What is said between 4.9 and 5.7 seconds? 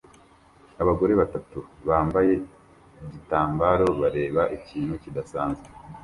kidasanzwe